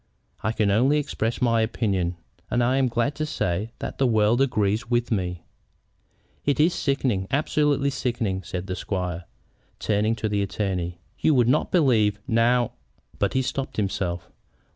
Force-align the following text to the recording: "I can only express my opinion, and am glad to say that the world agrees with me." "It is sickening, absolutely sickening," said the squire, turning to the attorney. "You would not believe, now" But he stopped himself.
"I 0.41 0.51
can 0.51 0.71
only 0.71 0.97
express 0.97 1.43
my 1.43 1.61
opinion, 1.61 2.15
and 2.49 2.63
am 2.63 2.87
glad 2.87 3.13
to 3.17 3.25
say 3.27 3.69
that 3.77 3.99
the 3.99 4.07
world 4.07 4.41
agrees 4.41 4.89
with 4.89 5.11
me." 5.11 5.43
"It 6.43 6.59
is 6.59 6.73
sickening, 6.73 7.27
absolutely 7.29 7.91
sickening," 7.91 8.41
said 8.41 8.65
the 8.65 8.75
squire, 8.75 9.25
turning 9.77 10.15
to 10.15 10.27
the 10.27 10.41
attorney. 10.41 10.97
"You 11.19 11.35
would 11.35 11.47
not 11.47 11.71
believe, 11.71 12.19
now" 12.27 12.71
But 13.19 13.33
he 13.33 13.43
stopped 13.43 13.77
himself. 13.77 14.31